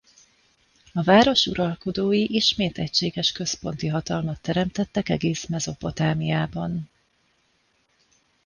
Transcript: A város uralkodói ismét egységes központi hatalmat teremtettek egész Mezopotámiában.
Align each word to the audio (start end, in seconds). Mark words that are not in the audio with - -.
A 0.93 1.03
város 1.03 1.45
uralkodói 1.45 2.33
ismét 2.35 2.77
egységes 2.77 3.31
központi 3.31 3.87
hatalmat 3.87 4.41
teremtettek 4.41 5.09
egész 5.09 5.45
Mezopotámiában. 5.45 6.89